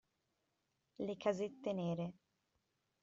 [0.97, 2.07] Le casette nere.